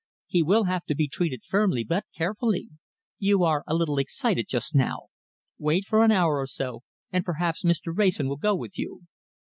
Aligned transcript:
He 0.25 0.41
will 0.41 0.63
have 0.63 0.83
to 0.85 0.95
be 0.95 1.07
treated 1.07 1.43
firmly 1.47 1.83
but 1.83 2.05
carefully. 2.17 2.69
You 3.19 3.43
are 3.43 3.63
a 3.67 3.75
little 3.75 3.99
excited 3.99 4.47
just 4.47 4.73
now. 4.73 5.09
Wait 5.59 5.85
for 5.85 6.03
an 6.03 6.11
hour 6.11 6.39
or 6.39 6.47
so, 6.47 6.81
and 7.11 7.23
perhaps 7.23 7.61
Mr. 7.63 7.95
Wrayson 7.95 8.27
will 8.27 8.37
go 8.37 8.55
with 8.55 8.79
you." 8.79 9.03